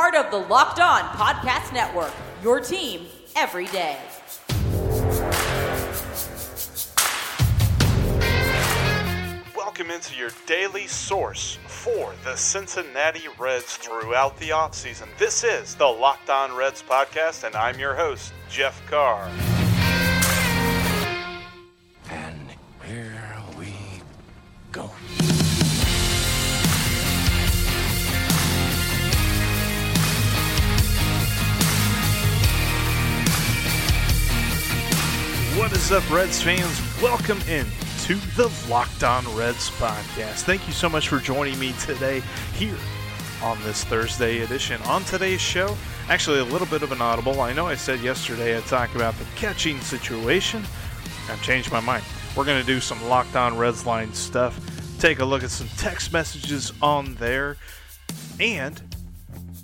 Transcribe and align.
part 0.00 0.14
of 0.14 0.30
the 0.30 0.38
Locked 0.48 0.78
On 0.78 1.00
Podcast 1.16 1.72
Network, 1.72 2.12
your 2.40 2.60
team 2.60 3.06
every 3.34 3.66
day. 3.66 3.98
Welcome 9.56 9.90
into 9.90 10.14
your 10.14 10.30
daily 10.46 10.86
source 10.86 11.58
for 11.66 12.14
the 12.22 12.36
Cincinnati 12.36 13.26
Reds 13.40 13.76
throughout 13.76 14.36
the 14.38 14.50
offseason. 14.50 15.08
This 15.18 15.42
is 15.42 15.74
the 15.74 15.88
Locked 15.88 16.30
On 16.30 16.54
Reds 16.54 16.80
podcast, 16.80 17.42
and 17.42 17.56
I'm 17.56 17.80
your 17.80 17.96
host, 17.96 18.32
Jeff 18.48 18.80
Carr. 18.88 19.28
What 35.68 35.76
is 35.76 35.92
up, 35.92 36.10
Reds 36.10 36.40
fans? 36.40 36.80
Welcome 37.02 37.42
in 37.42 37.66
to 38.04 38.14
the 38.36 38.50
Locked 38.70 39.04
On 39.04 39.22
Reds 39.36 39.68
podcast. 39.72 40.44
Thank 40.44 40.66
you 40.66 40.72
so 40.72 40.88
much 40.88 41.08
for 41.08 41.18
joining 41.18 41.58
me 41.58 41.72
today 41.72 42.22
here 42.54 42.78
on 43.42 43.62
this 43.64 43.84
Thursday 43.84 44.40
edition. 44.40 44.80
On 44.84 45.04
today's 45.04 45.42
show, 45.42 45.76
actually 46.08 46.38
a 46.38 46.44
little 46.44 46.66
bit 46.68 46.80
of 46.80 46.90
an 46.90 47.02
audible. 47.02 47.42
I 47.42 47.52
know 47.52 47.66
I 47.66 47.74
said 47.74 48.00
yesterday 48.00 48.56
I'd 48.56 48.64
talk 48.64 48.94
about 48.94 49.14
the 49.18 49.26
catching 49.36 49.78
situation. 49.80 50.64
I've 51.28 51.42
changed 51.42 51.70
my 51.70 51.80
mind. 51.80 52.02
We're 52.34 52.46
going 52.46 52.62
to 52.62 52.66
do 52.66 52.80
some 52.80 53.06
Locked 53.06 53.36
On 53.36 53.54
Reds 53.58 53.84
line 53.84 54.14
stuff, 54.14 54.58
take 54.98 55.18
a 55.18 55.24
look 55.26 55.42
at 55.42 55.50
some 55.50 55.68
text 55.76 56.14
messages 56.14 56.72
on 56.80 57.14
there, 57.16 57.58
and 58.40 58.80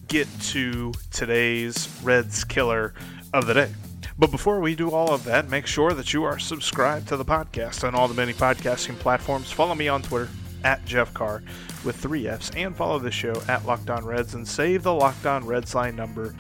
get 0.09 0.29
to 0.49 0.93
today's 1.11 1.89
Reds 2.03 2.45
killer 2.45 2.93
of 3.33 3.47
the 3.47 3.55
day. 3.55 3.73
But 4.17 4.31
before 4.31 4.61
we 4.61 4.77
do 4.77 4.91
all 4.91 5.13
of 5.13 5.25
that, 5.25 5.51
make 5.51 5.67
sure 5.67 5.93
that 5.93 6.13
you 6.13 6.23
are 6.23 6.39
subscribed 6.39 7.09
to 7.09 7.17
the 7.17 7.25
podcast 7.25 7.83
on 7.87 7.97
all 7.97 8.07
the 8.07 8.15
many 8.15 8.33
podcasting 8.33 8.97
platforms. 8.99 9.51
Follow 9.51 9.75
me 9.75 9.89
on 9.89 10.03
Twitter 10.03 10.31
at 10.63 10.85
Jeff 10.85 11.13
Carr 11.13 11.43
with 11.85 11.97
three 11.97 12.29
F's 12.29 12.51
and 12.57 12.77
follow 12.77 13.01
the 13.01 13.11
show 13.11 13.35
at 13.49 13.67
Locked 13.67 13.91
On 13.91 14.05
Reds 14.05 14.35
and 14.35 14.47
save 14.47 14.85
the 14.85 14.95
Locked 14.95 15.27
On 15.27 15.45
Reds 15.45 15.75
line 15.75 15.97
number 15.97 16.35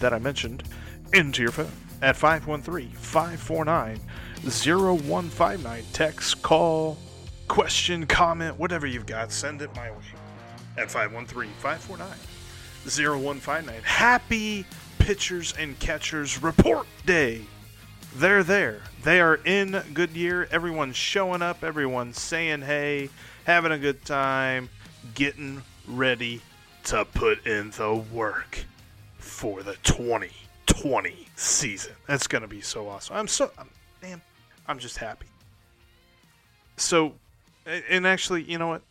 that 0.00 0.12
I 0.12 0.18
mentioned 0.18 0.64
into 1.12 1.42
your 1.42 1.52
phone 1.52 1.70
at 2.02 2.16
513 2.16 2.90
549 2.90 4.00
0159. 4.42 5.84
Text, 5.92 6.42
call, 6.42 6.98
question, 7.46 8.06
comment, 8.06 8.58
whatever 8.58 8.88
you've 8.88 9.06
got, 9.06 9.30
send 9.30 9.62
it 9.62 9.74
my 9.76 9.90
way 9.92 9.98
at 10.76 10.90
513 10.90 11.52
549 11.58 12.08
0159. 12.84 13.82
Happy 13.84 14.66
pitchers 15.00 15.52
and 15.58 15.76
catchers 15.80 16.40
report 16.40 16.86
day. 17.04 17.42
They're 18.14 18.44
there. 18.44 18.82
They 19.02 19.20
are 19.20 19.36
in 19.44 19.82
Goodyear. 19.94 20.46
Everyone's 20.52 20.96
showing 20.96 21.42
up. 21.42 21.64
Everyone's 21.64 22.20
saying 22.20 22.62
hey, 22.62 23.08
having 23.44 23.72
a 23.72 23.78
good 23.78 24.04
time, 24.04 24.68
getting 25.14 25.62
ready 25.88 26.40
to 26.84 27.04
put 27.04 27.46
in 27.46 27.70
the 27.70 27.94
work 28.12 28.64
for 29.18 29.62
the 29.62 29.74
2020 29.82 31.26
season. 31.34 31.92
That's 32.06 32.26
going 32.26 32.42
to 32.42 32.48
be 32.48 32.60
so 32.60 32.88
awesome. 32.88 33.16
I'm 33.16 33.28
so, 33.28 33.50
I'm, 33.58 33.68
man, 34.02 34.20
I'm 34.68 34.78
just 34.78 34.98
happy. 34.98 35.26
So, 36.76 37.14
and 37.66 38.06
actually, 38.06 38.42
you 38.44 38.58
know 38.58 38.68
what? 38.68 38.82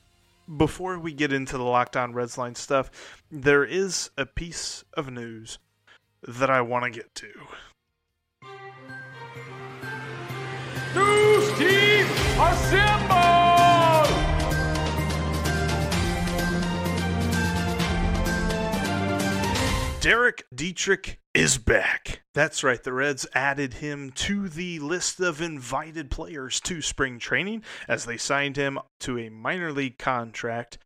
Before 0.57 0.97
we 0.97 1.13
get 1.13 1.31
into 1.31 1.57
the 1.57 1.63
Locked 1.63 1.95
On 1.95 2.13
Reds 2.13 2.37
line 2.37 2.55
stuff, 2.55 3.23
there 3.31 3.63
is 3.63 4.09
a 4.17 4.25
piece 4.25 4.83
of 4.95 5.11
news 5.11 5.59
that 6.27 6.49
I 6.49 6.61
want 6.61 6.85
to 6.85 6.91
get 6.91 7.13
to. 7.15 7.27
News 10.95 11.57
team 11.57 12.05
assemble! 12.39 13.49
Derek 20.01 20.45
Dietrich 20.55 21.19
is 21.33 21.57
back. 21.57 22.21
That's 22.33 22.63
right, 22.63 22.81
the 22.81 22.93
Reds 22.93 23.27
added 23.33 23.75
him 23.75 24.11
to 24.11 24.47
the 24.47 24.79
list 24.79 25.19
of 25.19 25.41
invited 25.41 26.09
players 26.09 26.61
to 26.61 26.81
spring 26.81 27.19
training 27.19 27.63
as 27.87 28.05
they 28.05 28.17
signed 28.17 28.55
him 28.55 28.79
to 29.01 29.19
a 29.19 29.29
minor 29.29 29.73
league 29.73 29.97
contract 29.97 30.77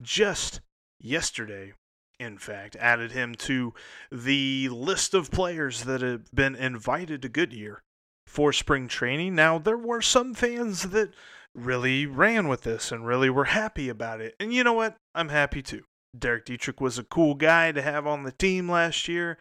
just 0.00 0.60
yesterday. 1.00 1.72
In 2.20 2.36
fact, 2.36 2.76
added 2.76 3.12
him 3.12 3.34
to 3.36 3.72
the 4.12 4.68
list 4.68 5.14
of 5.14 5.30
players 5.30 5.84
that 5.84 6.02
have 6.02 6.30
been 6.34 6.54
invited 6.54 7.22
to 7.22 7.30
Goodyear 7.30 7.80
for 8.26 8.52
spring 8.52 8.88
training. 8.88 9.34
Now, 9.34 9.58
there 9.58 9.78
were 9.78 10.02
some 10.02 10.34
fans 10.34 10.90
that 10.90 11.14
really 11.54 12.04
ran 12.04 12.46
with 12.46 12.60
this 12.60 12.92
and 12.92 13.06
really 13.06 13.30
were 13.30 13.46
happy 13.46 13.88
about 13.88 14.20
it. 14.20 14.36
And 14.38 14.52
you 14.52 14.62
know 14.62 14.74
what? 14.74 14.96
I'm 15.14 15.30
happy 15.30 15.62
too. 15.62 15.84
Derek 16.16 16.44
Dietrich 16.44 16.78
was 16.78 16.98
a 16.98 17.04
cool 17.04 17.34
guy 17.34 17.72
to 17.72 17.80
have 17.80 18.06
on 18.06 18.24
the 18.24 18.32
team 18.32 18.70
last 18.70 19.08
year. 19.08 19.38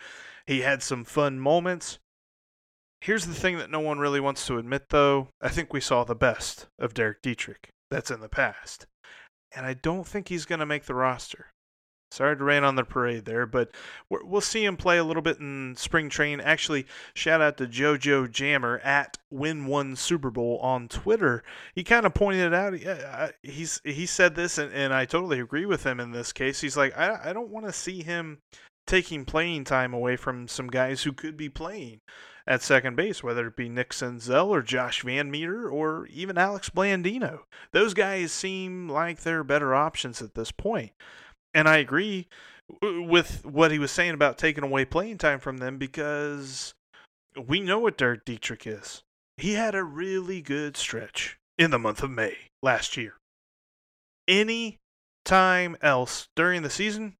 He 0.47 0.61
had 0.61 0.81
some 0.81 1.03
fun 1.03 1.37
moments. 1.37 1.99
Here's 3.01 3.25
the 3.25 3.33
thing 3.33 3.57
that 3.57 3.69
no 3.69 3.81
one 3.81 3.99
really 3.99 4.21
wants 4.21 4.47
to 4.47 4.57
admit, 4.57 4.85
though. 4.89 5.27
I 5.41 5.49
think 5.49 5.73
we 5.73 5.81
saw 5.81 6.05
the 6.05 6.15
best 6.15 6.67
of 6.79 6.93
Derek 6.93 7.21
Dietrich. 7.21 7.67
That's 7.91 8.09
in 8.09 8.21
the 8.21 8.29
past. 8.29 8.85
And 9.53 9.65
I 9.65 9.73
don't 9.73 10.07
think 10.07 10.29
he's 10.29 10.45
going 10.45 10.59
to 10.59 10.65
make 10.65 10.85
the 10.85 10.95
roster. 10.95 11.47
Sorry 12.11 12.35
to 12.35 12.43
rain 12.43 12.63
on 12.63 12.75
the 12.75 12.83
parade 12.83 13.25
there, 13.25 13.45
but 13.45 13.69
we'll 14.09 14.41
see 14.41 14.65
him 14.65 14.77
play 14.77 14.97
a 14.97 15.03
little 15.03 15.21
bit 15.21 15.39
in 15.39 15.75
spring 15.77 16.09
train. 16.09 16.39
Actually, 16.39 16.87
shout 17.13 17.39
out 17.39 17.57
to 17.57 17.67
JoJo 17.67 18.31
Jammer 18.31 18.79
at 18.79 19.17
Win 19.29 19.67
One 19.67 19.95
Super 19.95 20.31
Bowl 20.31 20.57
on 20.57 20.87
Twitter. 20.87 21.43
He 21.75 21.83
kind 21.83 22.07
of 22.07 22.15
pointed 22.15 22.51
it 22.51 22.53
out. 22.53 23.33
He's 23.43 23.79
he 23.83 24.07
said 24.07 24.33
this, 24.35 24.57
and, 24.57 24.73
and 24.73 24.91
I 24.91 25.05
totally 25.05 25.39
agree 25.39 25.67
with 25.67 25.83
him 25.83 25.99
in 25.99 26.11
this 26.11 26.33
case. 26.33 26.61
He's 26.61 26.77
like, 26.77 26.97
I, 26.97 27.29
I 27.29 27.33
don't 27.33 27.49
want 27.49 27.67
to 27.67 27.73
see 27.73 28.01
him 28.01 28.39
taking 28.87 29.23
playing 29.23 29.65
time 29.65 29.93
away 29.93 30.15
from 30.15 30.47
some 30.47 30.67
guys 30.67 31.03
who 31.03 31.13
could 31.13 31.37
be 31.37 31.47
playing 31.47 32.01
at 32.47 32.63
second 32.63 32.95
base, 32.95 33.21
whether 33.23 33.45
it 33.45 33.55
be 33.55 33.69
Nick 33.69 33.91
Senzel 33.91 34.47
or 34.47 34.63
Josh 34.63 35.03
VanMeter 35.03 35.71
or 35.71 36.07
even 36.07 36.39
Alex 36.39 36.71
Blandino. 36.71 37.41
Those 37.71 37.93
guys 37.93 38.31
seem 38.31 38.89
like 38.89 39.21
they're 39.21 39.43
better 39.43 39.75
options 39.75 40.23
at 40.23 40.33
this 40.33 40.51
point. 40.51 40.91
And 41.53 41.67
I 41.67 41.77
agree 41.77 42.27
with 42.81 43.45
what 43.45 43.71
he 43.71 43.79
was 43.79 43.91
saying 43.91 44.13
about 44.13 44.37
taking 44.37 44.63
away 44.63 44.85
playing 44.85 45.17
time 45.17 45.39
from 45.39 45.57
them 45.57 45.77
because 45.77 46.73
we 47.47 47.59
know 47.59 47.79
what 47.79 47.97
Derek 47.97 48.25
Dietrich 48.25 48.67
is. 48.67 49.01
He 49.37 49.53
had 49.53 49.73
a 49.73 49.83
really 49.83 50.41
good 50.41 50.77
stretch 50.77 51.37
in 51.57 51.71
the 51.71 51.79
month 51.79 52.03
of 52.03 52.11
May 52.11 52.35
last 52.61 52.97
year. 52.97 53.13
Any 54.27 54.77
time 55.25 55.77
else 55.81 56.27
during 56.35 56.61
the 56.61 56.69
season 56.69 57.15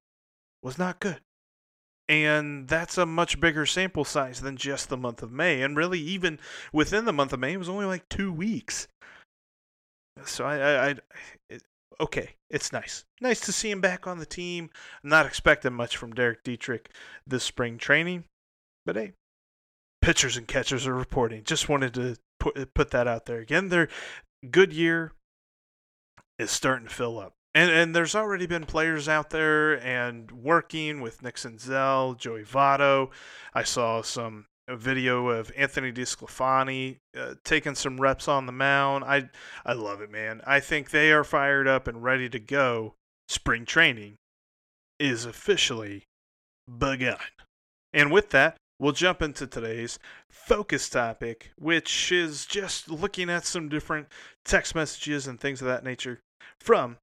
was 0.61 0.77
not 0.77 0.99
good. 0.99 1.19
And 2.07 2.67
that's 2.67 2.97
a 2.97 3.05
much 3.05 3.39
bigger 3.39 3.67
sample 3.67 4.03
size 4.03 4.41
than 4.41 4.57
just 4.57 4.89
the 4.89 4.97
month 4.97 5.21
of 5.21 5.31
May. 5.31 5.61
And 5.61 5.77
really, 5.77 5.99
even 5.99 6.39
within 6.73 7.05
the 7.05 7.13
month 7.13 7.33
of 7.33 7.39
May, 7.39 7.53
it 7.53 7.57
was 7.57 7.69
only 7.69 7.85
like 7.85 8.09
two 8.09 8.33
weeks. 8.33 8.87
So 10.25 10.43
I, 10.43 10.57
I, 10.57 10.89
I 10.89 10.95
it, 11.49 11.63
okay, 11.99 12.35
it's 12.49 12.71
nice. 12.71 13.05
Nice 13.21 13.39
to 13.41 13.51
see 13.51 13.69
him 13.69 13.81
back 13.81 14.07
on 14.07 14.19
the 14.19 14.25
team. 14.25 14.69
I'm 15.03 15.09
not 15.09 15.25
expecting 15.25 15.73
much 15.73 15.97
from 15.97 16.13
Derek 16.13 16.43
Dietrich 16.43 16.89
this 17.27 17.43
spring 17.43 17.77
training, 17.77 18.25
but 18.85 18.95
hey, 18.95 19.13
pitchers 20.01 20.37
and 20.37 20.47
catchers 20.47 20.87
are 20.87 20.93
reporting. 20.93 21.43
Just 21.43 21.69
wanted 21.69 21.93
to 21.95 22.15
put 22.39 22.73
put 22.73 22.91
that 22.91 23.07
out 23.07 23.25
there 23.25 23.39
again. 23.39 23.69
Their 23.69 23.89
Goodyear 24.49 25.13
is 26.37 26.51
starting 26.51 26.87
to 26.87 26.93
fill 26.93 27.19
up. 27.19 27.33
And 27.53 27.71
and 27.71 27.95
there's 27.95 28.15
already 28.15 28.45
been 28.45 28.65
players 28.65 29.09
out 29.09 29.31
there 29.31 29.73
and 29.83 30.31
working 30.31 31.01
with 31.01 31.21
Nick 31.21 31.35
Senzel, 31.35 32.17
Joey 32.17 32.43
Votto. 32.43 33.09
I 33.53 33.63
saw 33.63 34.01
some 34.01 34.45
video 34.75 35.29
of 35.29 35.51
Anthony 35.57 35.91
DeSclafani 35.91 36.97
uh, 37.17 37.35
taking 37.43 37.75
some 37.75 37.99
reps 37.99 38.27
on 38.27 38.45
the 38.45 38.51
mound. 38.51 39.03
I 39.03 39.29
I 39.65 39.73
love 39.73 40.01
it, 40.01 40.11
man. 40.11 40.41
I 40.45 40.59
think 40.59 40.89
they 40.89 41.11
are 41.11 41.23
fired 41.23 41.67
up 41.67 41.87
and 41.87 42.03
ready 42.03 42.29
to 42.29 42.39
go. 42.39 42.93
Spring 43.27 43.65
training 43.65 44.15
is 44.99 45.25
officially 45.25 46.03
begun. 46.77 47.17
And 47.93 48.11
with 48.11 48.29
that, 48.31 48.57
we'll 48.79 48.91
jump 48.91 49.21
into 49.21 49.47
today's 49.47 49.99
focus 50.31 50.89
topic, 50.89 51.51
which 51.57 52.11
is 52.11 52.45
just 52.45 52.89
looking 52.89 53.29
at 53.29 53.45
some 53.45 53.69
different 53.69 54.07
text 54.45 54.75
messages 54.75 55.27
and 55.27 55.39
things 55.39 55.61
of 55.61 55.67
that 55.67 55.83
nature 55.83 56.19
from 56.59 56.97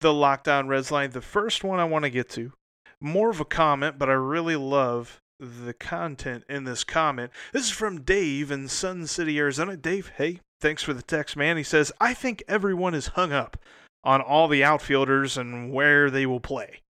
the 0.00 0.12
Locked 0.12 0.48
On 0.48 0.68
Reds 0.68 0.90
line. 0.90 1.10
The 1.10 1.20
first 1.20 1.64
one 1.64 1.80
I 1.80 1.84
want 1.84 2.04
to 2.04 2.10
get 2.10 2.28
to, 2.30 2.52
more 3.00 3.30
of 3.30 3.40
a 3.40 3.44
comment, 3.44 3.98
but 3.98 4.08
I 4.08 4.14
really 4.14 4.56
love 4.56 5.20
the 5.44 5.74
content 5.74 6.44
in 6.48 6.64
this 6.64 6.84
comment. 6.84 7.30
This 7.52 7.64
is 7.64 7.70
from 7.70 8.02
Dave 8.02 8.50
in 8.50 8.68
Sun 8.68 9.06
City, 9.06 9.38
Arizona. 9.38 9.76
Dave, 9.76 10.12
hey, 10.16 10.40
thanks 10.60 10.82
for 10.82 10.94
the 10.94 11.02
text, 11.02 11.36
man. 11.36 11.56
He 11.56 11.62
says, 11.62 11.92
I 12.00 12.14
think 12.14 12.42
everyone 12.48 12.94
is 12.94 13.08
hung 13.08 13.32
up 13.32 13.56
on 14.02 14.20
all 14.20 14.48
the 14.48 14.64
outfielders 14.64 15.36
and 15.36 15.72
where 15.72 16.10
they 16.10 16.26
will 16.26 16.40
play. 16.40 16.80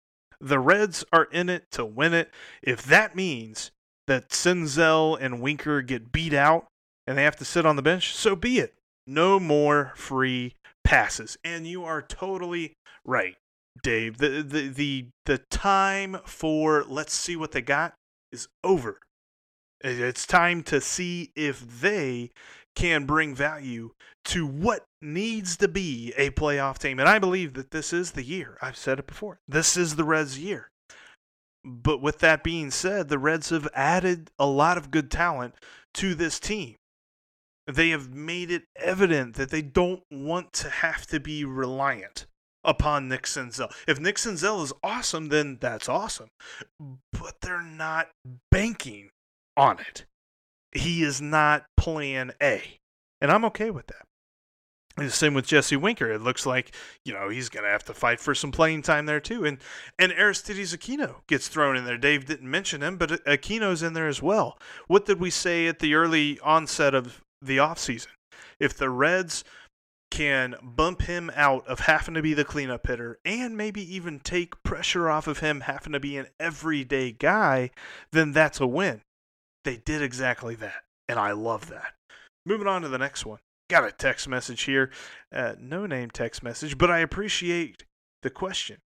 The 0.40 0.58
Reds 0.58 1.04
are 1.12 1.24
in 1.24 1.48
it 1.48 1.64
to 1.72 1.84
win 1.84 2.12
it. 2.12 2.30
If 2.62 2.84
that 2.84 3.16
means 3.16 3.70
that 4.06 4.30
Senzel 4.30 5.16
and 5.20 5.40
Winker 5.40 5.80
get 5.82 6.12
beat 6.12 6.34
out 6.34 6.66
and 7.06 7.16
they 7.16 7.24
have 7.24 7.36
to 7.36 7.44
sit 7.44 7.64
on 7.64 7.76
the 7.76 7.82
bench, 7.82 8.14
so 8.14 8.36
be 8.36 8.58
it. 8.58 8.74
No 9.06 9.38
more 9.38 9.92
free 9.96 10.54
passes. 10.82 11.36
And 11.44 11.66
you 11.66 11.84
are 11.84 12.02
totally 12.02 12.74
right, 13.04 13.36
Dave. 13.82 14.18
The 14.18 14.42
the 14.42 14.68
the 14.68 15.06
the 15.26 15.38
time 15.50 16.18
for 16.24 16.84
let's 16.84 17.14
see 17.14 17.36
what 17.36 17.52
they 17.52 17.62
got 17.62 17.94
is 18.34 18.48
over. 18.64 18.98
It's 19.80 20.26
time 20.26 20.62
to 20.64 20.80
see 20.80 21.30
if 21.36 21.80
they 21.80 22.32
can 22.74 23.06
bring 23.06 23.34
value 23.34 23.90
to 24.26 24.46
what 24.46 24.86
needs 25.00 25.56
to 25.58 25.68
be 25.68 26.12
a 26.16 26.30
playoff 26.30 26.78
team. 26.78 26.98
And 26.98 27.08
I 27.08 27.18
believe 27.18 27.54
that 27.54 27.70
this 27.70 27.92
is 27.92 28.12
the 28.12 28.24
year. 28.24 28.58
I've 28.60 28.76
said 28.76 28.98
it 28.98 29.06
before. 29.06 29.38
This 29.46 29.76
is 29.76 29.94
the 29.94 30.04
Reds' 30.04 30.38
year. 30.38 30.70
But 31.64 32.02
with 32.02 32.18
that 32.18 32.42
being 32.42 32.70
said, 32.70 33.08
the 33.08 33.18
Reds 33.18 33.50
have 33.50 33.68
added 33.74 34.30
a 34.38 34.46
lot 34.46 34.76
of 34.76 34.90
good 34.90 35.10
talent 35.10 35.54
to 35.94 36.14
this 36.14 36.40
team. 36.40 36.76
They 37.66 37.90
have 37.90 38.12
made 38.12 38.50
it 38.50 38.64
evident 38.76 39.36
that 39.36 39.50
they 39.50 39.62
don't 39.62 40.02
want 40.10 40.52
to 40.54 40.68
have 40.68 41.06
to 41.06 41.20
be 41.20 41.44
reliant 41.44 42.26
upon 42.64 43.08
Nick 43.08 43.24
Senzel. 43.24 43.72
If 43.86 44.00
Nick 44.00 44.16
Senzel 44.16 44.62
is 44.62 44.72
awesome, 44.82 45.28
then 45.28 45.58
that's 45.60 45.88
awesome. 45.88 46.28
But 47.12 47.36
they're 47.42 47.62
not 47.62 48.08
banking 48.50 49.10
on 49.56 49.78
it. 49.78 50.04
He 50.72 51.02
is 51.02 51.20
not 51.20 51.66
plan 51.76 52.32
A. 52.42 52.78
And 53.20 53.30
I'm 53.30 53.44
okay 53.46 53.70
with 53.70 53.86
that. 53.88 54.04
And 54.96 55.06
the 55.06 55.10
same 55.10 55.34
with 55.34 55.46
Jesse 55.46 55.76
Winker. 55.76 56.12
It 56.12 56.22
looks 56.22 56.46
like, 56.46 56.74
you 57.04 57.12
know, 57.12 57.28
he's 57.28 57.48
going 57.48 57.64
to 57.64 57.70
have 57.70 57.84
to 57.84 57.94
fight 57.94 58.20
for 58.20 58.32
some 58.34 58.52
playing 58.52 58.82
time 58.82 59.06
there 59.06 59.20
too. 59.20 59.44
And 59.44 59.58
and 59.98 60.12
Aristides 60.12 60.74
Aquino 60.74 61.16
gets 61.26 61.48
thrown 61.48 61.76
in 61.76 61.84
there. 61.84 61.98
Dave 61.98 62.26
didn't 62.26 62.48
mention 62.50 62.80
him, 62.80 62.96
but 62.96 63.24
Aquino's 63.24 63.82
in 63.82 63.94
there 63.94 64.06
as 64.06 64.22
well. 64.22 64.56
What 64.86 65.06
did 65.06 65.18
we 65.18 65.30
say 65.30 65.66
at 65.66 65.80
the 65.80 65.94
early 65.94 66.38
onset 66.40 66.94
of 66.94 67.22
the 67.42 67.56
offseason? 67.56 68.08
If 68.60 68.76
the 68.76 68.88
Reds 68.88 69.42
can 70.14 70.54
bump 70.62 71.02
him 71.02 71.28
out 71.34 71.66
of 71.66 71.80
having 71.80 72.14
to 72.14 72.22
be 72.22 72.34
the 72.34 72.44
cleanup 72.44 72.86
hitter 72.86 73.18
and 73.24 73.56
maybe 73.56 73.82
even 73.96 74.20
take 74.20 74.62
pressure 74.62 75.10
off 75.10 75.26
of 75.26 75.40
him 75.40 75.62
having 75.62 75.92
to 75.92 75.98
be 75.98 76.16
an 76.16 76.28
everyday 76.38 77.10
guy, 77.10 77.68
then 78.12 78.30
that's 78.30 78.60
a 78.60 78.66
win. 78.66 79.00
They 79.64 79.76
did 79.76 80.02
exactly 80.02 80.54
that. 80.54 80.84
And 81.08 81.18
I 81.18 81.32
love 81.32 81.68
that. 81.68 81.94
Moving 82.46 82.68
on 82.68 82.82
to 82.82 82.88
the 82.88 82.96
next 82.96 83.26
one. 83.26 83.40
Got 83.68 83.88
a 83.88 83.90
text 83.90 84.28
message 84.28 84.62
here. 84.62 84.92
Uh, 85.34 85.54
no 85.58 85.84
name 85.84 86.10
text 86.10 86.44
message, 86.44 86.78
but 86.78 86.92
I 86.92 87.00
appreciate 87.00 87.84
the 88.22 88.30
question. 88.30 88.76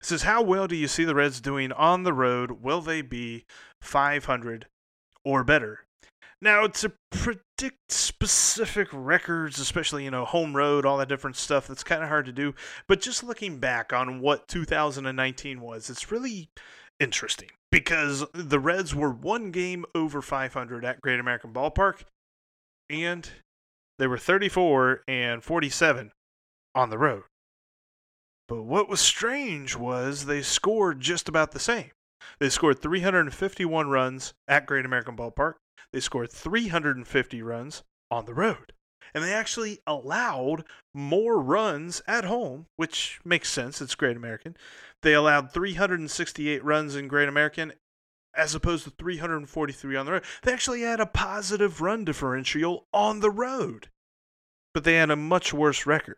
It 0.00 0.06
says, 0.06 0.24
How 0.24 0.42
well 0.42 0.66
do 0.66 0.74
you 0.74 0.88
see 0.88 1.04
the 1.04 1.14
Reds 1.14 1.40
doing 1.40 1.70
on 1.70 2.02
the 2.02 2.12
road? 2.12 2.60
Will 2.60 2.80
they 2.80 3.02
be 3.02 3.44
500 3.80 4.66
or 5.24 5.44
better? 5.44 5.86
Now, 6.42 6.66
to 6.66 6.92
predict 7.12 7.92
specific 7.92 8.88
records, 8.92 9.60
especially, 9.60 10.02
you 10.02 10.10
know, 10.10 10.24
home 10.24 10.56
road, 10.56 10.84
all 10.84 10.98
that 10.98 11.08
different 11.08 11.36
stuff, 11.36 11.68
that's 11.68 11.84
kind 11.84 12.02
of 12.02 12.08
hard 12.08 12.26
to 12.26 12.32
do. 12.32 12.52
But 12.88 13.00
just 13.00 13.22
looking 13.22 13.58
back 13.58 13.92
on 13.92 14.20
what 14.20 14.48
2019 14.48 15.60
was, 15.60 15.88
it's 15.88 16.10
really 16.10 16.50
interesting 16.98 17.50
because 17.70 18.24
the 18.34 18.58
Reds 18.58 18.92
were 18.92 19.12
one 19.12 19.52
game 19.52 19.84
over 19.94 20.20
500 20.20 20.84
at 20.84 21.00
Great 21.00 21.20
American 21.20 21.52
Ballpark, 21.52 22.02
and 22.90 23.30
they 24.00 24.08
were 24.08 24.18
34 24.18 25.02
and 25.06 25.44
47 25.44 26.10
on 26.74 26.90
the 26.90 26.98
road. 26.98 27.22
But 28.48 28.64
what 28.64 28.88
was 28.88 29.00
strange 29.00 29.76
was 29.76 30.26
they 30.26 30.42
scored 30.42 31.00
just 31.00 31.28
about 31.28 31.52
the 31.52 31.60
same. 31.60 31.92
They 32.40 32.48
scored 32.48 32.82
351 32.82 33.88
runs 33.88 34.34
at 34.48 34.66
Great 34.66 34.84
American 34.84 35.16
Ballpark 35.16 35.54
they 35.92 36.00
scored 36.00 36.30
350 36.30 37.42
runs 37.42 37.82
on 38.10 38.26
the 38.26 38.34
road. 38.34 38.72
And 39.14 39.22
they 39.22 39.32
actually 39.32 39.80
allowed 39.86 40.64
more 40.94 41.40
runs 41.40 42.00
at 42.06 42.24
home, 42.24 42.66
which 42.76 43.20
makes 43.24 43.50
sense. 43.50 43.82
It's 43.82 43.94
Great 43.94 44.16
American. 44.16 44.56
They 45.02 45.12
allowed 45.12 45.52
368 45.52 46.64
runs 46.64 46.96
in 46.96 47.08
Great 47.08 47.28
American 47.28 47.72
as 48.34 48.54
opposed 48.54 48.84
to 48.84 48.90
343 48.90 49.96
on 49.96 50.06
the 50.06 50.12
road. 50.12 50.24
They 50.42 50.52
actually 50.52 50.82
had 50.82 51.00
a 51.00 51.06
positive 51.06 51.80
run 51.80 52.04
differential 52.04 52.86
on 52.92 53.20
the 53.20 53.30
road, 53.30 53.88
but 54.72 54.84
they 54.84 54.94
had 54.94 55.10
a 55.10 55.16
much 55.16 55.52
worse 55.52 55.86
record. 55.86 56.16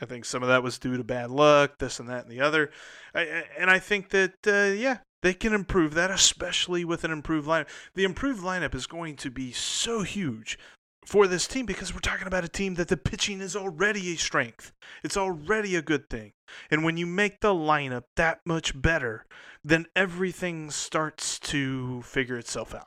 I 0.00 0.04
think 0.04 0.26
some 0.26 0.42
of 0.42 0.48
that 0.50 0.62
was 0.62 0.78
due 0.78 0.96
to 0.96 1.04
bad 1.04 1.30
luck, 1.30 1.78
this 1.78 1.98
and 1.98 2.08
that 2.10 2.24
and 2.24 2.30
the 2.30 2.40
other. 2.40 2.70
and 3.14 3.70
I 3.70 3.78
think 3.78 4.10
that, 4.10 4.34
uh, 4.46 4.74
yeah, 4.74 4.98
they 5.26 5.34
can 5.34 5.52
improve 5.52 5.94
that, 5.94 6.08
especially 6.12 6.84
with 6.84 7.02
an 7.02 7.10
improved 7.10 7.48
lineup. 7.48 7.66
The 7.96 8.04
improved 8.04 8.44
lineup 8.44 8.76
is 8.76 8.86
going 8.86 9.16
to 9.16 9.28
be 9.28 9.50
so 9.50 10.02
huge 10.02 10.56
for 11.04 11.26
this 11.26 11.48
team 11.48 11.66
because 11.66 11.92
we're 11.92 11.98
talking 11.98 12.28
about 12.28 12.44
a 12.44 12.48
team 12.48 12.74
that 12.74 12.86
the 12.86 12.96
pitching 12.96 13.40
is 13.40 13.56
already 13.56 14.12
a 14.12 14.16
strength. 14.16 14.72
It's 15.02 15.16
already 15.16 15.74
a 15.74 15.82
good 15.82 16.08
thing. 16.08 16.34
And 16.70 16.84
when 16.84 16.96
you 16.96 17.06
make 17.06 17.40
the 17.40 17.52
lineup 17.52 18.04
that 18.14 18.38
much 18.46 18.80
better, 18.80 19.26
then 19.64 19.86
everything 19.96 20.70
starts 20.70 21.40
to 21.40 22.02
figure 22.02 22.38
itself 22.38 22.72
out. 22.72 22.86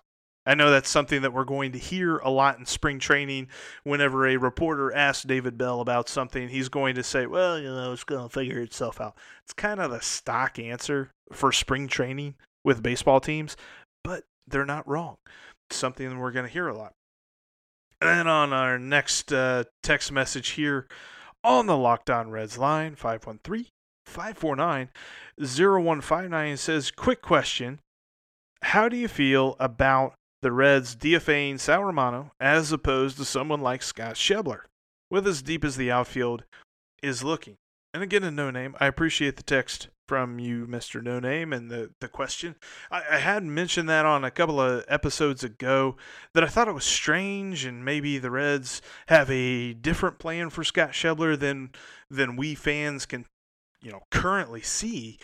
I 0.50 0.56
know 0.56 0.72
that's 0.72 0.90
something 0.90 1.22
that 1.22 1.32
we're 1.32 1.44
going 1.44 1.74
to 1.74 1.78
hear 1.78 2.18
a 2.18 2.32
lot 2.32 2.58
in 2.58 2.66
spring 2.66 2.98
training. 2.98 3.50
Whenever 3.84 4.26
a 4.26 4.36
reporter 4.36 4.92
asks 4.92 5.24
David 5.24 5.60
Bell 5.60 5.80
about 5.80 6.10
something, 6.10 6.50
he's 6.50 6.70
going 6.70 6.96
to 6.96 7.04
say, 7.04 7.28
Well, 7.28 7.60
you 7.60 7.70
know, 7.70 7.94
it's 7.94 8.04
going 8.04 8.28
to 8.28 8.34
figure 8.34 8.60
itself 8.60 9.00
out. 9.00 9.16
It's 9.44 9.54
kind 9.54 9.80
of 9.80 9.92
the 9.92 10.02
stock 10.02 10.58
answer 10.58 11.12
for 11.32 11.52
spring 11.52 11.88
training 11.88 12.34
with 12.66 12.82
baseball 12.82 13.20
teams, 13.20 13.56
but 14.04 14.24
they're 14.48 14.66
not 14.66 14.88
wrong. 14.88 15.18
It's 15.70 15.78
something 15.78 16.18
we're 16.18 16.32
going 16.32 16.48
to 16.48 16.52
hear 16.52 16.68
a 16.68 16.76
lot. 16.76 16.94
And 18.02 18.28
on 18.28 18.52
our 18.52 18.80
next 18.80 19.32
uh, 19.32 19.66
text 19.84 20.12
message 20.12 20.50
here 20.50 20.88
on 21.44 21.68
the 21.68 21.78
Locked 21.78 22.10
On 22.10 22.32
Reds 22.32 22.58
line, 22.58 22.96
513 22.96 23.68
549 24.08 24.90
0159 25.38 26.58
says, 26.58 26.90
Quick 26.90 27.22
question. 27.22 27.82
How 28.64 28.90
do 28.90 28.98
you 28.98 29.08
feel 29.08 29.56
about 29.60 30.16
the 30.42 30.52
Reds 30.52 30.96
DFAing 30.96 31.60
Sal 31.60 31.84
Romano 31.84 32.32
as 32.40 32.72
opposed 32.72 33.18
to 33.18 33.26
someone 33.26 33.62
like 33.62 33.84
Scott 33.84 34.16
Schebler, 34.16 34.62
with 35.10 35.28
as 35.28 35.42
deep 35.42 35.66
as 35.66 35.78
the 35.78 35.92
outfield 35.92 36.44
is 37.04 37.24
looking. 37.24 37.56
And 37.94 38.04
again, 38.04 38.24
a 38.24 38.32
no 38.32 38.52
name. 38.52 38.76
I 38.80 38.86
appreciate 38.86 39.36
the 39.36 39.44
text 39.44 39.90
from 40.08 40.40
you, 40.40 40.66
Mr. 40.66 41.04
No 41.04 41.20
Name, 41.20 41.54
and 41.54 41.70
the, 41.70 41.92
the 42.02 42.08
question. 42.08 42.56
I, 42.92 43.04
I 43.12 43.18
had 43.18 43.44
mentioned 43.44 43.90
that 43.90 44.06
on 44.06 44.24
a 44.24 44.32
couple 44.32 44.60
of 44.60 44.84
episodes 44.88 45.44
ago 45.44 45.98
that 46.34 46.44
I 46.44 46.48
thought 46.48 46.68
it 46.68 46.74
was 46.74 46.86
strange, 46.86 47.66
and 47.66 47.86
maybe 47.86 48.18
the 48.18 48.32
Reds 48.32 48.82
have 49.08 49.30
a 49.30 49.74
different 49.74 50.20
plan 50.20 50.50
for 50.50 50.64
Scott 50.64 50.92
Schebler 50.92 51.38
than 51.38 51.72
than 52.10 52.36
we 52.36 52.56
fans 52.56 53.06
can, 53.06 53.26
you 53.82 53.92
know, 53.92 54.02
currently 54.12 54.62
see. 54.62 55.20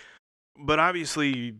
But 0.58 0.80
obviously, 0.80 1.56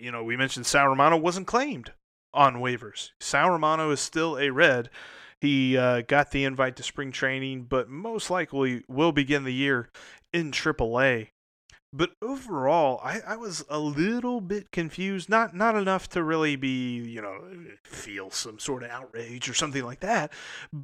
you 0.00 0.10
know, 0.10 0.22
we 0.24 0.36
mentioned 0.36 0.66
Sal 0.66 0.88
Romano 0.88 1.16
wasn't 1.16 1.46
claimed 1.46 1.92
on 2.38 2.54
waivers. 2.56 3.10
Sal 3.20 3.50
Romano 3.50 3.90
is 3.90 3.98
still 4.00 4.38
a 4.38 4.50
red. 4.50 4.88
He 5.40 5.76
uh, 5.76 6.02
got 6.02 6.30
the 6.30 6.44
invite 6.44 6.76
to 6.76 6.82
spring 6.84 7.10
training, 7.10 7.64
but 7.64 7.88
most 7.88 8.30
likely 8.30 8.84
will 8.88 9.12
begin 9.12 9.42
the 9.42 9.52
year 9.52 9.88
in 10.32 10.52
AAA. 10.52 11.28
But 11.92 12.10
overall, 12.22 13.00
I, 13.02 13.20
I 13.26 13.36
was 13.36 13.64
a 13.68 13.78
little 13.78 14.40
bit 14.40 14.70
confused. 14.70 15.28
Not 15.28 15.54
not 15.54 15.74
enough 15.74 16.08
to 16.10 16.22
really 16.22 16.54
be, 16.54 16.96
you 16.96 17.20
know, 17.20 17.40
feel 17.84 18.30
some 18.30 18.58
sort 18.58 18.82
of 18.82 18.90
outrage 18.90 19.48
or 19.48 19.54
something 19.54 19.82
like 19.82 20.00
that. 20.00 20.30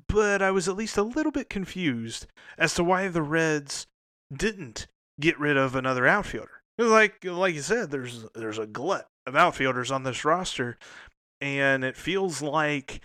But 0.09 0.43
I 0.43 0.51
was 0.51 0.67
at 0.67 0.77
least 0.77 0.97
a 0.97 1.03
little 1.03 1.33
bit 1.33 1.51
confused 1.51 2.27
as 2.59 2.75
to 2.75 2.85
why 2.85 3.09
the 3.09 3.23
Reds 3.23 3.87
didn't 4.33 4.87
get 5.21 5.39
rid 5.39 5.57
of 5.57 5.75
another 5.75 6.07
outfielder. 6.07 6.63
Like 6.79 7.25
like 7.25 7.55
you 7.55 7.63
said, 7.63 7.91
there's 7.91 8.25
there's 8.35 8.59
a 8.59 8.67
glut 8.67 9.07
of 9.27 9.37
outfielders 9.37 9.91
on 9.91 10.05
this 10.05 10.25
roster, 10.25 10.79
and 11.41 11.85
it 11.85 11.97
feels 11.97 12.43
like 12.43 13.01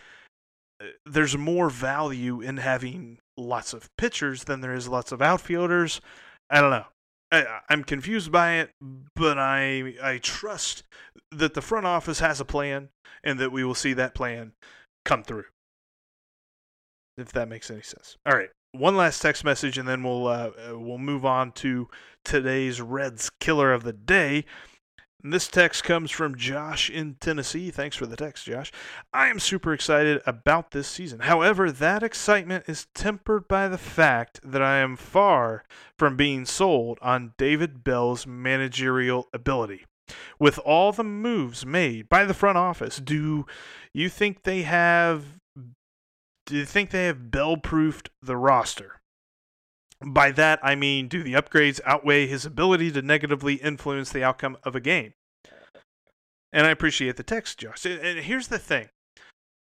uh, 0.81 0.86
there's 1.05 1.38
more 1.38 1.69
value 1.69 2.41
in 2.41 2.57
having 2.57 3.19
lots 3.38 3.74
of 3.74 3.89
pitchers 3.98 4.45
than 4.45 4.62
there 4.62 4.74
is 4.74 4.88
lots 4.88 5.12
of 5.12 5.21
outfielders. 5.21 6.01
I 6.50 6.62
don't 6.62 6.71
know. 6.71 6.86
I, 7.31 7.59
I'm 7.69 7.83
confused 7.83 8.31
by 8.31 8.55
it, 8.55 8.71
but 9.15 9.38
I 9.38 9.93
I 10.01 10.17
trust 10.17 10.83
that 11.31 11.53
the 11.53 11.62
front 11.62 11.86
office 11.86 12.19
has 12.19 12.39
a 12.39 12.45
plan 12.45 12.89
and 13.24 13.39
that 13.39 13.51
we 13.51 13.63
will 13.63 13.75
see 13.75 13.93
that 13.93 14.15
plan 14.15 14.53
come 15.05 15.24
through. 15.24 15.45
If 17.17 17.31
that 17.33 17.50
makes 17.50 17.69
any 17.69 17.81
sense. 17.81 18.15
All 18.25 18.36
right, 18.36 18.50
one 18.71 18.95
last 18.95 19.21
text 19.21 19.43
message, 19.43 19.77
and 19.77 19.88
then 19.88 20.03
we'll 20.03 20.27
uh, 20.27 20.51
uh 20.69 20.79
we'll 20.79 20.98
move 20.98 21.25
on 21.25 21.51
to 21.53 21.88
today's 22.24 22.81
Reds 22.81 23.29
killer 23.39 23.74
of 23.74 23.83
the 23.83 23.93
day. 23.93 24.45
This 25.22 25.50
text 25.50 25.84
comes 25.84 26.12
from 26.12 26.38
Josh 26.38 26.90
in 26.90 27.16
Tennessee. 27.20 27.72
Thanks 27.72 27.98
for 27.98 28.06
the 28.06 28.16
text, 28.16 28.46
Josh. 28.46 28.72
I 29.12 29.28
am 29.28 29.40
super 29.40 29.74
excited 29.74 30.22
about 30.26 30.72
this 30.72 30.88
season. 30.88 31.20
However, 31.20 31.74
that 31.74 32.04
excitement 32.04 32.64
is 32.68 32.88
tempered 32.96 33.46
by 33.50 33.68
the 33.68 33.78
fact 33.78 34.40
that 34.44 34.62
I 34.62 34.78
am 34.78 34.96
far 34.96 35.66
from 35.98 36.16
being 36.16 36.46
sold 36.46 37.00
on 37.02 37.34
David 37.38 37.84
Bell's 37.84 38.26
managerial 38.26 39.28
ability. 39.34 39.86
With 40.40 40.58
all 40.60 40.94
the 40.94 41.04
moves 41.04 41.66
made 41.66 42.08
by 42.08 42.24
the 42.24 42.34
front 42.34 42.58
office, 42.58 42.98
do 42.98 43.46
you 43.94 44.08
think 44.08 44.44
they 44.44 44.62
have 44.62 45.38
do 46.46 46.56
you 46.56 46.66
think 46.66 46.90
they 46.90 47.06
have 47.06 47.30
bell-proofed 47.30 48.10
the 48.24 48.36
roster? 48.36 48.99
By 50.06 50.32
that, 50.32 50.60
I 50.63 50.75
mean, 50.75 51.08
do 51.08 51.24
the 51.24 51.34
upgrades 51.34 51.82
outweigh 51.86 52.25
his 52.25 52.46
ability 52.46 52.91
to 52.91 53.01
negatively 53.01 53.56
influence 53.56 54.12
the 54.12 54.24
outcome 54.24 54.58
of 54.63 54.75
a 54.75 54.79
game? 54.79 55.13
And 56.53 56.65
I 56.65 56.72
appreciate 56.72 57.18
the 57.18 57.24
text, 57.24 57.60
Josh. 57.60 57.86
And 57.86 58.20
here's 58.20 58.48
the 58.48 58.60
thing, 58.60 58.89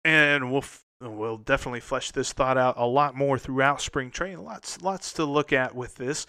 and 0.04 0.52
we'll 0.52 0.66
we'll 1.02 1.38
definitely 1.38 1.80
flesh 1.80 2.12
this 2.12 2.34
thought 2.34 2.58
out 2.58 2.76
a 2.78 2.86
lot 2.86 3.16
more 3.16 3.38
throughout 3.38 3.82
spring 3.82 4.10
training. 4.12 4.44
Lots 4.44 4.82
lots 4.82 5.14
to 5.14 5.26
look 5.26 5.54
at 5.54 5.76
with 5.76 5.96
this. 5.96 6.26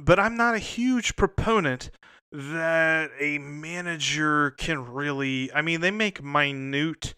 But 0.00 0.20
I'm 0.20 0.36
not 0.36 0.54
a 0.54 0.58
huge 0.58 1.16
proponent 1.16 1.90
that 2.32 3.10
a 3.18 3.38
manager 3.38 4.52
can 4.52 4.86
really. 4.86 5.52
I 5.52 5.62
mean, 5.62 5.80
they 5.80 5.90
make 5.90 6.22
minute 6.22 7.14